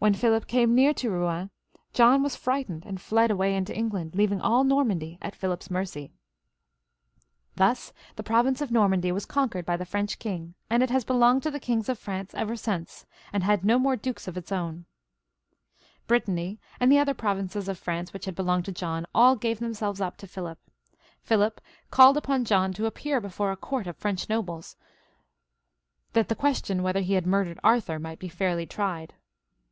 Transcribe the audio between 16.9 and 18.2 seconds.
the other provinces of France